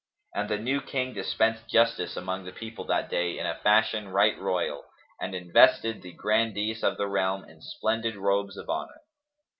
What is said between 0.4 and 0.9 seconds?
the new